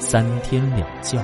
[0.00, 1.22] 三天两觉。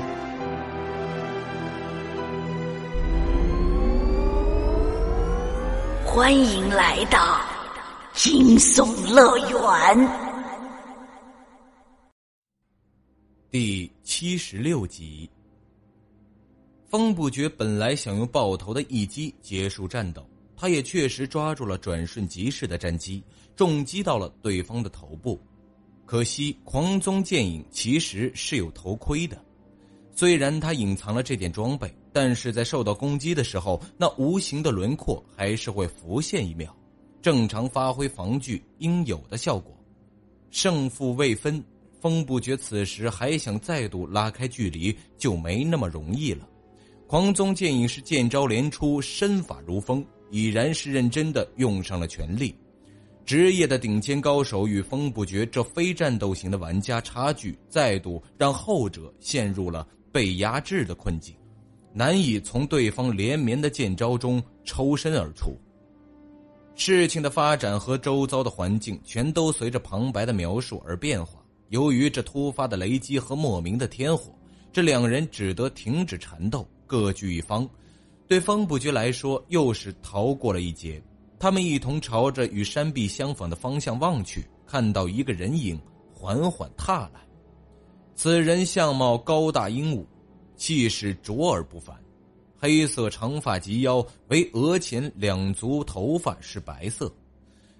[6.04, 7.40] 欢迎来到
[8.12, 10.08] 惊悚乐园
[13.50, 15.28] 第七十六集。
[16.86, 20.24] 风不觉本来想用爆头的一击结束战斗。
[20.54, 23.22] 他也确实抓住了转瞬即逝的战机，
[23.56, 25.40] 重击到了对方的头部。
[26.06, 29.36] 可惜狂宗剑影其实是有头盔的，
[30.14, 36.74] 虽然他隐藏了这件装备，但是在受到攻击的时候，那无形的轮廓还是会浮现一秒，
[37.20, 39.76] 正常发挥防具应有的效果。
[40.50, 41.62] 胜负未分，
[42.00, 46.48] 风不觉此时还想再度拉开距离，就没那么容易了。
[47.08, 50.02] 狂宗剑影是剑招连出，身法如风。
[50.28, 52.52] 已然是认真的用上了全力，
[53.26, 61.34] 职业的顶尖高手与风不绝这非战斗型的玩家差距，再度让后者陷入了被压制的困境，
[61.92, 65.58] 难以从对方连绵的剑招中抽身而出。
[66.76, 71.42] 事情的发展和周遭的环境全都随着旁白的描述而变化。
[71.70, 74.32] 由于这突发的雷击和莫名的天火，
[74.72, 77.68] 这两人只得停止缠斗，各据一方。
[78.28, 81.02] 对风不觉来说，又是逃过了一劫。
[81.38, 85.78] 他们一同朝着与山壁相仿的方向望去，看到一个人影
[86.12, 87.20] 缓缓踏来。
[88.14, 90.06] 此人相貌高大英武，
[90.56, 91.94] 气势卓而不凡，
[92.56, 97.14] 黑色长发及腰，为额前两足头发是白色，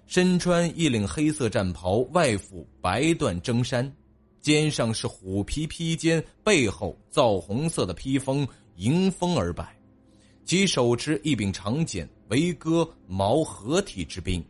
[0.05, 3.91] 身穿一领黑色战袍，外附白缎征衫，
[4.39, 9.75] 肩上是虎皮披肩，背后皂红色的披风迎风而摆。
[10.45, 14.43] 其手持一柄长剑，为戈矛合体之兵，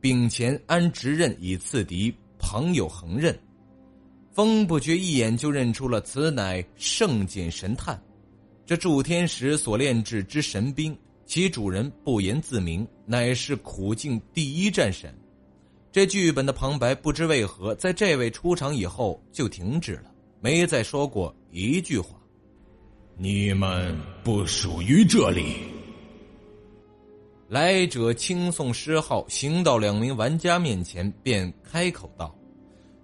[0.00, 3.38] 柄前安直刃以刺敌，旁有横刃。
[4.32, 8.00] 风不觉一眼就认出了此乃圣剑神探，
[8.64, 15.12] 这铸天石所炼制之神兵，其主人不言自明，乃是苦境第一战神。
[15.92, 20.04] 这剧本的旁白不知为何在这位出场以后就停止了，
[20.40, 22.16] 没再说过一句话。
[23.16, 25.69] 你们不属于这里。
[27.50, 32.32] 来者轻送诗号，行到两名玩家面前，便开口道：“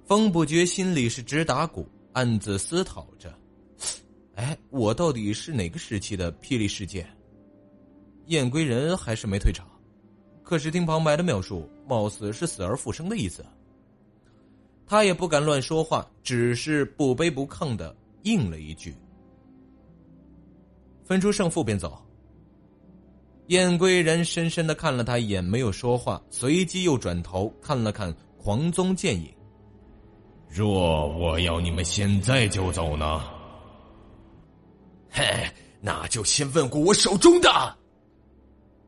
[0.07, 3.37] 风不觉心里是直打鼓，暗自思考着：
[4.37, 7.05] 哎，我到底是哪个时期的霹雳世界？
[8.27, 9.67] 燕归人还是没退场？
[10.45, 13.45] 可是听旁白的描述，貌似是死而复生的意思。
[14.87, 17.93] 他也不敢乱说话，只是不卑不亢的
[18.23, 18.95] 应了一句。”
[21.03, 22.01] 分出胜负便走。
[23.49, 29.33] 燕归人深深的看了他一眼，没有说话，随即又转头看了看狂宗剑影。
[30.49, 33.23] 若我要你们现在就走呢？
[35.11, 35.25] 嘿，
[35.81, 37.77] 那就先问过我手中的。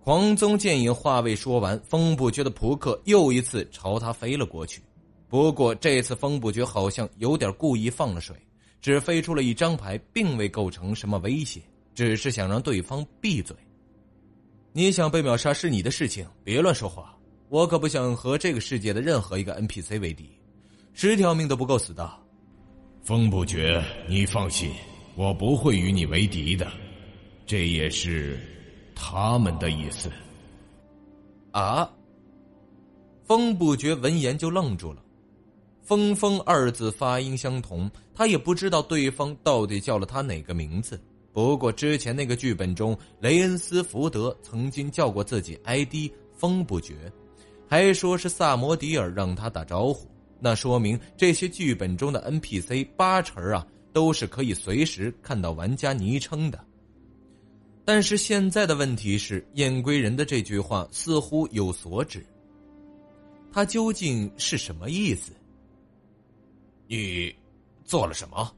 [0.03, 4.83] 狂宗剑影话未说完，风不觉的扑克又一次朝他飞了过去。
[5.29, 8.35] 不过这次风不觉好像有点故意放了水，
[8.81, 11.61] 只飞出了一张牌，并未构成什么威胁。
[11.95, 13.55] 只是想让对方闭嘴。
[14.79, 17.13] 你想被秒杀是你的事情，别乱说话。
[17.49, 20.31] 我可不想和这个世界的任何一个 NPC 为敌，
[20.93, 22.09] 十条命都不够死的。
[23.03, 24.71] 风不绝，你放心，
[25.17, 26.71] 我不会与你为敌的。
[27.45, 28.39] 这也是
[28.95, 30.09] 他们的意思。
[31.51, 31.91] 啊！
[33.25, 35.03] 风不绝闻言就愣住了。
[35.83, 41.03] 风风二字发音相同，他也不知道对方到底叫了他哪个名字。
[41.33, 46.95] 不过之前那个剧本中，雷恩斯福德曾经叫过自己 ID“ 风不绝”，
[47.69, 50.09] 还说是萨摩迪尔让他打招呼。
[50.41, 56.65] 那说明这些剧本中的 NPC 八成啊都是可以随时看到玩家昵称的。
[57.85, 62.25] 但是现在的问题是，燕归人的这句话似乎有所指，
[63.53, 65.33] 他究竟是什么意思？
[66.87, 67.35] 你
[67.85, 68.55] 做了什么？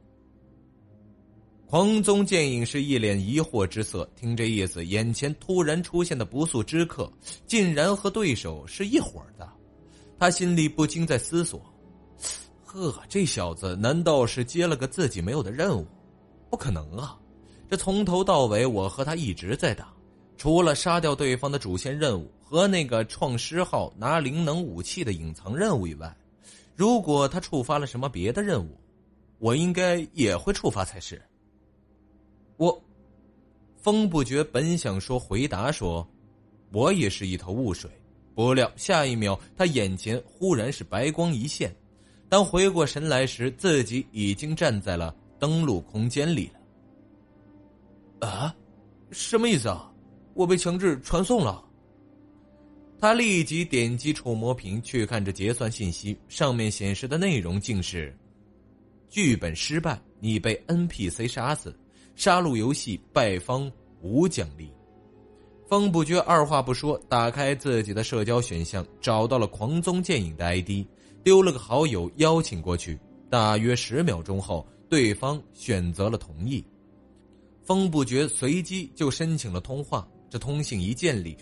[1.71, 7.09] 黄宗剑影是一脸疑惑之色，听这意思，眼前突然出现的不速之客，
[7.47, 9.49] 竟然和对手是一伙的，
[10.19, 11.63] 他心里不禁在思索：
[12.65, 15.87] 呵，这小子难道是接了个自己没有的任务？
[16.51, 17.17] 不可能啊！
[17.71, 19.95] 这从头到尾，我和他一直在打，
[20.37, 26.13] 除了杀掉对方的主线任务和那个创尸号拿灵能武器的隐藏任务以外，
[26.75, 28.77] 如果他触发了什么别的任务，
[29.39, 31.23] 我应该也会触发才是。
[32.61, 32.79] 我，
[33.79, 36.07] 风不觉本想说回答说，
[36.73, 37.91] 我也是一头雾水，
[38.35, 41.75] 不料下一秒他眼前忽然是白光一现，
[42.29, 46.51] 当回过神来时，自己已经站在了登录空间里
[48.21, 48.29] 了。
[48.29, 48.55] 啊，
[49.11, 49.91] 什么意思啊？
[50.35, 51.65] 我被强制传送了。
[53.01, 58.15] 他立即点击触摸屏去看这结算信息，上面显示的内容竟是：
[59.09, 61.75] 剧本失败，你被 NPC 杀死，
[62.21, 63.73] 杀戮游戏败方
[64.03, 64.71] 无奖励。
[65.67, 70.87] 风不觉二话不说，打开自己的社交选项，找到了狂宗剑影的 ID，
[71.25, 73.01] 丢了个好友邀请过去。
[73.31, 76.63] 大约十秒钟后，对方选择了同意。
[77.63, 81.35] 风不觉随即就申请了通话，这通信一建立，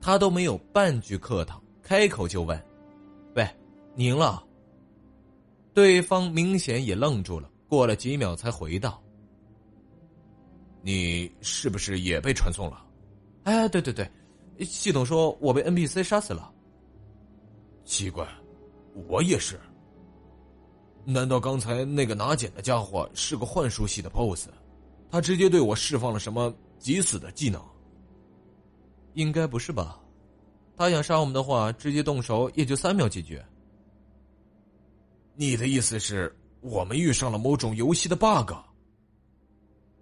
[0.00, 2.56] 他都没有半句客套，开口就问
[3.34, 3.44] ：“喂，
[3.96, 4.40] 你赢了？”
[5.74, 9.02] 对方明显也愣住了，过了几秒才回道
[10.86, 12.86] ：“你是不是也被传送了
[13.42, 14.08] ？”“哎，对对对，
[14.64, 16.54] 系统说我被 NPC 杀死了。
[17.84, 18.24] ”“奇怪，
[19.08, 19.58] 我也是。
[21.04, 24.48] 难道刚才那个拿剑的家伙是个幻术系的 BOSS？”
[25.10, 27.60] 他直接对我释放了什么急死的技能？
[29.14, 30.00] 应该不是吧？
[30.76, 33.44] 他想杀我们的话，直接动手也就三秒解决。
[35.34, 38.52] 你的意思是我们遇上了某种游戏的 bug？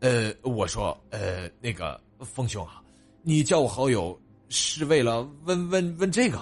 [0.05, 2.83] 呃，我说，呃，那个风兄啊，
[3.23, 4.21] 你加我好友
[4.51, 6.39] 是为了问问问这个？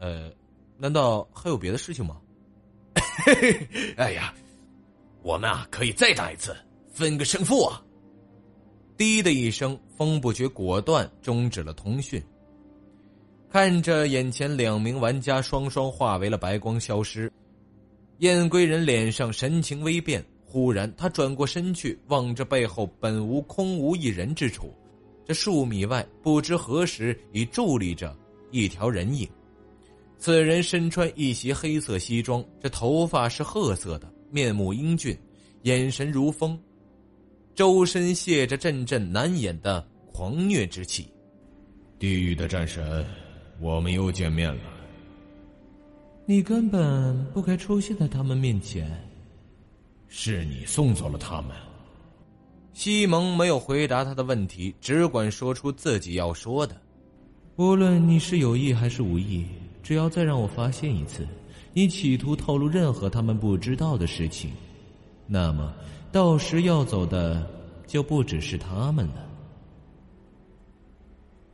[0.00, 0.28] 呃，
[0.76, 2.20] 难道还有别的事情吗？
[3.96, 4.34] 哎呀，
[5.22, 6.56] 我们啊可以再打一次。
[6.90, 7.80] 分个胜负啊！
[8.96, 12.20] 滴的一声，风不觉果断终止了通讯。
[13.48, 17.32] 看着眼前两名玩家双双化为了白光消失，
[18.18, 20.24] 燕归人脸上神情微变。
[20.56, 24.72] 忽然，他转过身去，望着背后本无空无一人之处，
[25.26, 28.16] 这数米外不知何时已伫立着
[28.50, 29.28] 一条人影。
[30.16, 35.14] 此人身穿一袭黑色西装，这头发是褐色的，面目英俊，
[35.64, 36.58] 眼神如风。
[37.54, 41.06] 周身泄着阵阵难掩的狂虐之气。
[41.98, 43.04] 地狱的战神，
[43.60, 44.62] 我们又见面了。
[46.24, 49.05] 你根本不该出现在他们面前。
[50.08, 51.56] 是你送走了他们。
[52.72, 56.76] 西蒙没有回答他的问题，只管说出自己要说的。
[57.56, 59.46] 无论你是有意还是无意，
[59.82, 61.26] 只要再让我发现一次，
[61.72, 64.50] 你企图透露任何他们不知道的事情，
[65.26, 65.74] 那么。
[66.12, 67.46] 到时要走的
[67.86, 69.26] 就不只是他们了。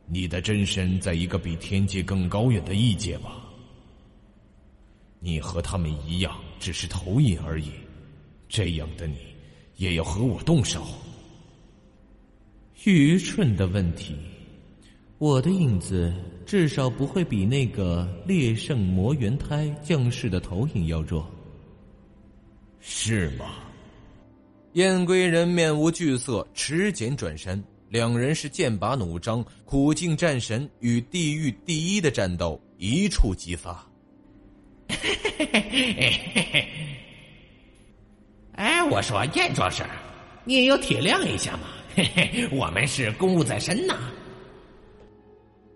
[0.05, 3.43] 你的真身在一个比天界更高远的异界吧？
[5.19, 7.71] 你和他们一样，只是投影而已。
[8.47, 9.17] 这样的你，
[9.77, 10.85] 也要和我动手？
[12.83, 14.15] 愚蠢的问题！
[15.17, 16.13] 我的影子
[16.45, 21.25] 至少不会比那个烈圣魔元胎降世的投影要弱，
[22.81, 23.55] 是吗？
[24.73, 33.87] 燕归人面无惧色，持剑转身，两人是剑拔弩张，苦境战神与地狱第一的战斗一触即发。
[34.89, 34.97] 嘿
[35.39, 35.93] 嘿嘿
[36.51, 36.67] 嘿
[38.55, 39.83] 哎，我说燕壮士，
[40.45, 41.61] 你也要体谅一下嘛！
[41.95, 43.97] 嘿嘿，我们是公务在身呐。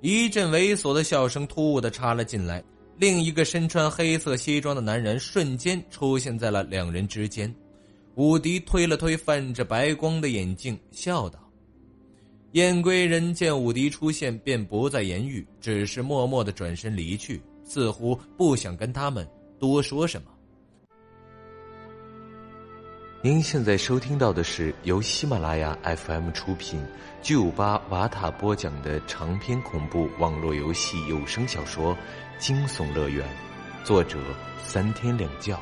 [0.01, 2.63] 一阵猥琐的笑声突兀的插了进来，
[2.97, 7.53] 另一个身穿黑色西装的男人瞬间出现在了两人之间。
[8.13, 11.39] 武迪推了推泛着白光的眼镜，笑道
[12.53, 19.27] ：“燕归人见武迪出现，便不再言语，只是默默的转身离去，似乎不想跟他们
[19.59, 20.27] 多说什么。”
[23.23, 26.85] 您现在收听到的是由喜马拉雅 FM 出品、
[27.23, 31.95] 巨五八瓦塔播讲的长篇恐怖网络游戏有声小说
[32.37, 33.27] 《惊悚乐园》，
[33.83, 34.19] 作者
[34.63, 35.59] 三天两觉。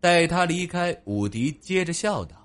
[0.00, 2.36] 待他离开，武迪接着笑道：“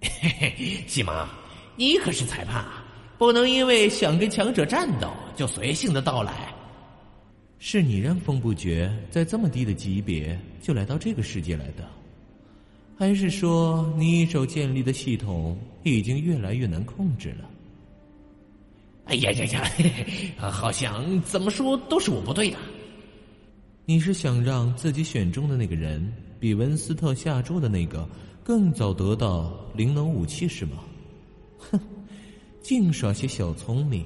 [0.00, 1.28] 嘿嘿，西蒙，
[1.76, 2.82] 你可是裁判啊，
[3.18, 6.45] 不能因为想跟强者战斗就随性的到来。
[7.58, 11.88] 是你让风不绝在这么低的级别就来到这个世界来的，
[12.96, 17.50] 还是说你一手建立的系统已经越来越难控制了？
[19.06, 19.70] 哎呀呀呀，
[20.50, 22.56] 好像怎么说都是我不对的。
[23.84, 28.08] 你是想让自己选中的那个人比文斯特下注的那个
[28.42, 30.82] 更早得到灵能武器是吗？
[31.58, 31.80] 哼，
[32.60, 34.04] 净耍些小聪明。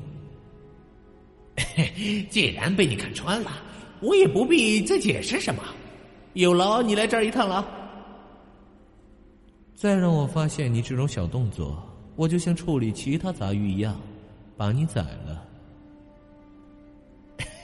[2.30, 3.50] 既然被你看穿了，
[4.00, 5.62] 我也不必再解释什么。
[6.34, 7.66] 有劳你来这儿一趟了。
[9.74, 11.82] 再让我发现你这种小动作，
[12.16, 14.00] 我就像处理其他杂鱼一样，
[14.56, 15.42] 把你宰了。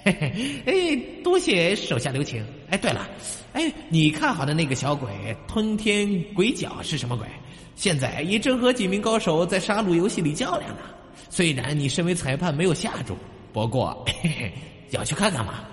[0.03, 2.45] 嘿嘿，哎，多谢手下留情。
[2.71, 3.09] 哎，对了，
[3.53, 5.11] 哎，你看好的那个小鬼
[5.49, 7.27] 吞天鬼角是什么鬼？
[7.75, 10.83] 现在也正和几名高手在杀戮游戏里较量呢。
[11.29, 13.15] 虽然你身为裁判没有下注，
[13.57, 14.53] 不过嘿嘿，
[14.91, 15.65] 要去看看吗？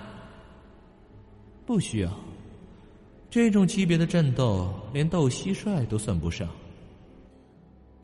[1.65, 2.09] 不需要。
[3.29, 6.47] 这种级别的战斗，连斗蟋蟀都算不上。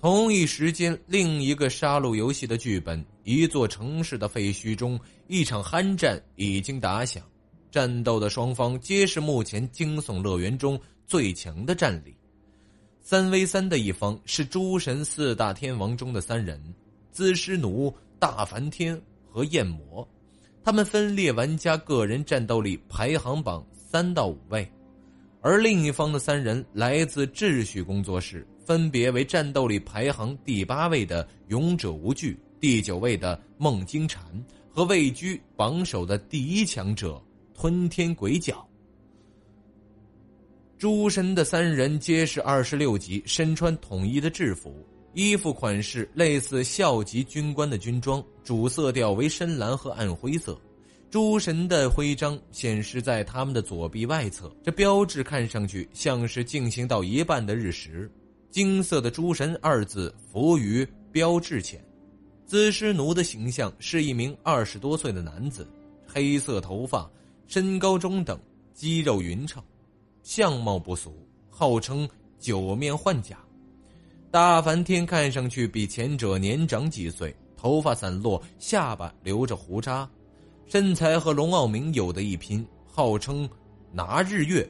[0.01, 7.23] 同一时间，另一个杀戮游戏的剧本，一座城市的废墟中，一场酣战已经打响。
[7.71, 12.13] 战斗的双方皆是目前惊悚乐园中最强的战力。
[12.99, 16.61] 三 v 三的一方是诸神四大天王中的三人：
[17.13, 20.07] 资师奴、大梵天和焰魔。
[20.63, 24.69] 他们分列玩家个人战斗力排行榜三到五位。
[25.41, 34.21] 而另一方的三人来自秩序工作室，分别为战斗力排行第八位的勇者无惧、第九位的梦惊蝉
[34.69, 37.21] 和位居榜首的第一强者
[37.53, 38.67] 吞天鬼角。
[40.77, 50.59] 诸神的三人皆是二十六级，身穿统一的制服，衣服款式类似校级军官的军装，主色调为深蓝和暗灰色。
[51.09, 58.09] 诸神的徽章显示在他们的左臂外侧，这标志看上去像是进行到一半的日食。
[58.51, 61.83] 金色的“诸神”二字浮于标志前。
[62.45, 65.67] 资师奴的形象是一名二十多岁的男子，
[66.07, 67.09] 黑色头发，
[67.47, 68.39] 身高中等，
[68.73, 69.63] 肌肉匀称，
[70.21, 72.07] 相貌不俗，号称
[72.39, 73.37] 九面幻甲。
[74.31, 80.07] 大梵天看上去比前者年长几岁，头发散落，下巴留着胡渣。
[80.67, 83.49] 身材和龙傲明有的一拼，号称
[83.91, 84.69] 拿日月。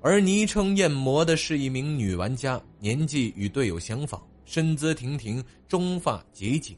[0.00, 6.76] 而昵称艳魔的是一名女玩家，年纪与队友相仿，身姿亭亭，中发及颈，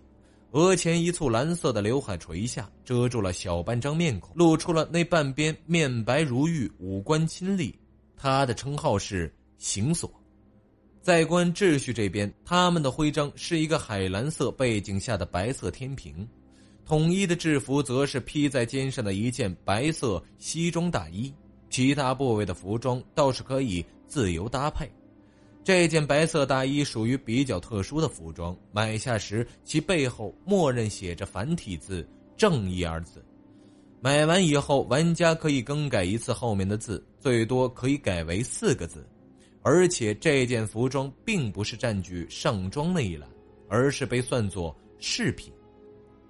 [0.53, 7.79] 额前一簇蓝色的刘海垂下，遮住了小半张面孔，露出了那半边面白如玉，五官清丽。
[8.17, 10.11] 她的称号是行锁。
[11.07, 16.27] 在观秩序这边，他们的徽章是一个海蓝色背景下的白色天平。
[16.85, 21.33] 统一的制服则是披在肩上的一件白色西装大衣，
[21.71, 24.91] 其他部位的服装倒是可以自由搭配。
[25.63, 32.05] 这件白色大衣属于比较特殊的服装，买下时其背后默认写着繁体字
[32.37, 33.25] “正义”二字。
[34.01, 39.07] 买完以后，玩家可以更改一次后面的字，最多可以改为四个字。
[39.69, 43.29] 而且这件服装并不是占据上装那一栏，
[43.69, 45.53] 而是被算作饰品。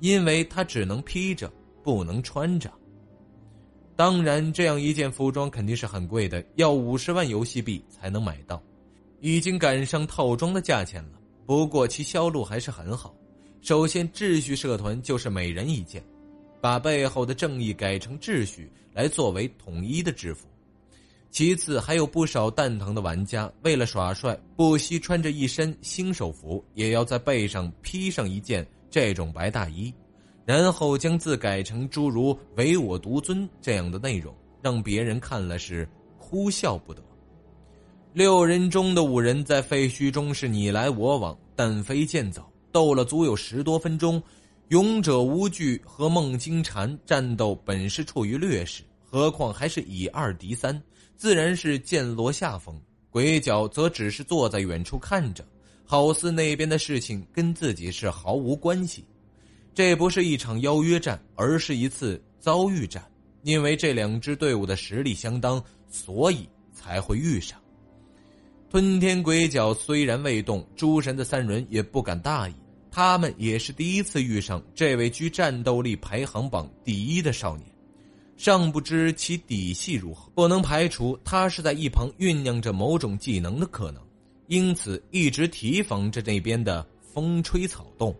[0.00, 1.52] 因为它只能披着，
[1.82, 2.72] 不能穿着。
[3.94, 8.62] 当然，这样一件服装肯定是很贵的，要五十万游戏币才能买到，
[9.20, 11.20] 已经赶上套装的价钱了。
[11.44, 13.14] 不过其销路还是很好。
[13.60, 16.02] 首先，秩序社团就是每人一件，
[16.58, 20.48] 把背后的正义改成秩序来作为统一的制服。
[21.30, 28.66] 其次，还有不少蛋疼的玩家为了耍帅，不惜穿着一身新手服，也要在背上披上一件。
[28.88, 29.92] 这种白大衣，
[30.46, 35.86] 然后将字改成诸如“唯我独尊”这样的内容，让别人看了是
[36.18, 37.02] 哭笑不得。
[38.14, 44.22] 六人中的五人在废墟中是你来我往，但飞剑走，斗了足有十多分钟。
[44.68, 50.80] 勇者无惧和孟金蝉战斗本是处于劣势，何况还是以二敌三，
[51.16, 52.80] 自然是剑落下风。
[53.10, 55.44] 鬼脚则只是坐在远处看着。
[55.88, 59.04] 好似那边的事情跟自己是毫无关系，
[59.72, 63.04] 这不是一场邀约战，而是一次遭遇战。
[63.42, 67.56] 因为这两支队伍的实力相当，所以才会遇上。
[68.68, 72.54] 吞天鬼角虽然未动，诸神的三人也不敢大意，
[72.90, 77.66] 他们也是第一次遇上这位居战斗力排行榜第一的少年，
[78.36, 84.02] 尚不知其底细如何，不能排除他是在一旁酝酿着某种技能的可能。
[84.48, 88.14] 因此，一直提防着这边的风吹草动，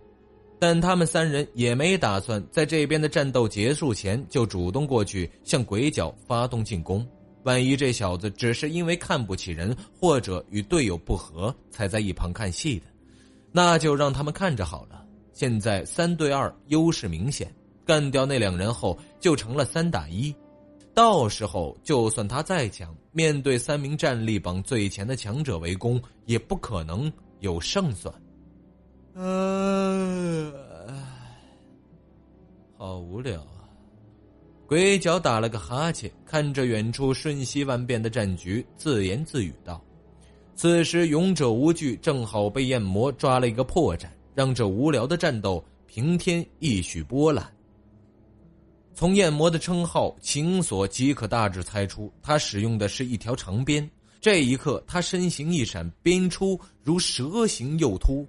[0.59, 7.07] 但他们三人也没打算在这边的战斗结束前就主动过去向鬼角发动进攻。
[7.45, 12.87] 万一这小子只是因为看不起人或者与队友不和才在一旁看戏的，
[13.53, 15.05] 那就让他们看着好了。
[15.33, 17.55] 现在三对二，优势明显。
[17.87, 20.35] 干掉那两人后，就成了三打一。
[20.93, 28.13] 到时候，就算他再强，面对三名战力榜最前的强者围攻，也不可能有胜算。
[29.15, 30.53] 呃，
[32.77, 33.71] 好无聊啊！
[34.67, 39.81] 鬼脚打了个哈欠，看着远处瞬息万变的战局，自言自语道
[40.57, 47.51] ：“此时，勇者无惧正好被焰魔抓了一个破绽，让这无聊的战斗平添一许波澜。”
[48.99, 53.87] 从焰魔的称号情锁即可大致猜出，他使用的是一条长鞭。
[54.23, 58.27] 这一刻，他身形一闪，鞭出如蛇形右突。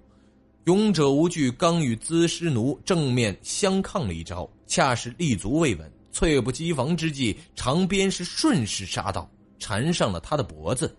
[0.64, 9.26] 勇者无惧刚与资师奴正面相抗了一招，恰是立足未稳，猝不及防之际，长鞭是顺势杀到，
[9.58, 10.94] 缠上了他的脖子。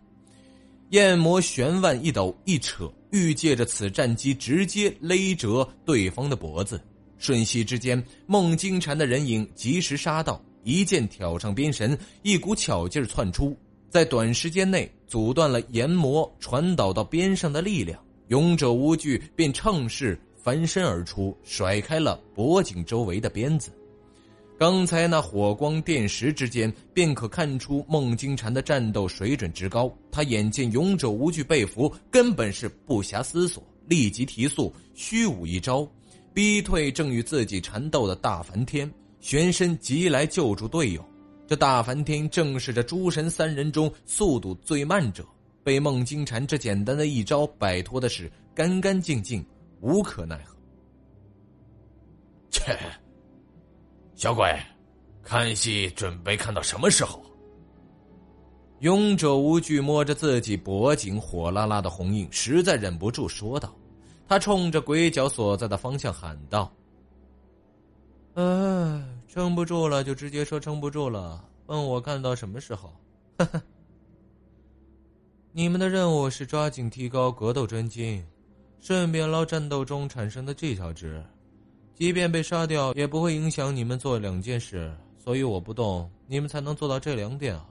[0.89, 6.81] 焰魔旋腕一抖一扯，欲借着此战机直接勒折对方的脖子。
[7.19, 13.55] 瞬息之间，孟金蝉的人影及时杀到，一剑挑上鞭神，一股巧劲窜出，
[13.89, 18.01] 在短时间内阻断了炎魔传导到边上的力量。
[18.29, 23.69] 勇者无惧便乘势翻身而出，甩开了脖颈周围的鞭子。
[24.57, 29.89] 刚才那火光电石之间，便可看出孟金蝉的战斗水准之高。
[30.11, 35.89] 他眼见勇者无惧被俘，根本是不暇思索，立即提速，虚舞一招。
[36.33, 41.03] 逼退正与自己缠斗的大梵天，旋身急来救助队友。
[41.47, 45.25] 这大梵天正是这诸神三人中速度最慢者，
[45.63, 49.43] 被孟金蝉这简单的一招摆脱的是干干净净，
[49.81, 50.55] 无可奈何。
[52.51, 52.77] 切，
[54.15, 54.47] 小鬼，
[55.23, 57.19] 看戏准备看到什么时候？
[58.81, 63.75] 勇者无惧摸着自己脖颈火辣辣的红印，实在忍不住说道。
[64.29, 66.71] 他冲着鬼脚所在的方向喊道
[68.37, 72.93] ：“哎，撑不住了就直接说撑不住了，问我看到什么时候？
[73.39, 73.59] 哈哈！
[75.51, 78.23] 你们的任务是抓紧提高格斗真经，
[78.79, 81.25] 顺便捞战斗中产生的技巧值。
[81.95, 84.95] 即便被杀掉，也不会影响你们做两件事。
[85.17, 87.65] 所以我不动，你们才能做到这两点啊！”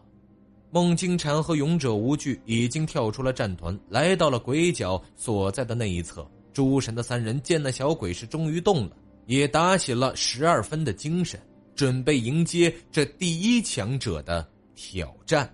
[0.72, 6.28] 孟金蝉和勇者无惧已经跳出了战团，来到了鬼脚所在的那一侧。
[6.58, 8.90] 诸神的三人见那小鬼是终于动了，
[9.26, 11.40] 也打起了十二分的精神，
[11.76, 14.44] 准备迎接这第一强者的
[14.74, 15.48] 挑战。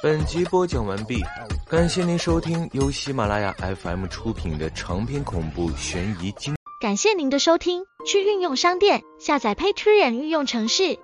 [0.00, 1.20] 本集播讲完毕，
[1.68, 6.54] 感谢您收听由喜马拉雅 FM 出品的长篇恐怖悬疑惊。
[6.80, 10.96] 感谢您的收听，去运用商店下载 Patreon 运用城市，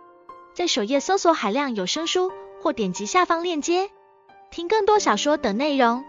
[0.54, 2.30] 在首页搜索海量有声书，
[2.62, 3.90] 或点击下方链接
[4.52, 6.04] 听更多小说等内容。